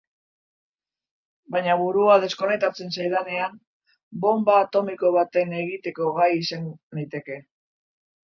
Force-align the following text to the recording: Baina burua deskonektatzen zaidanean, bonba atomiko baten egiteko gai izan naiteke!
Baina 1.55 1.75
burua 1.81 2.15
deskonektatzen 2.23 2.89
zaidanean, 2.95 3.59
bonba 4.25 4.57
atomiko 4.63 5.13
baten 5.19 5.55
egiteko 5.61 6.09
gai 6.17 6.33
izan 6.41 6.67
naiteke! 6.73 7.39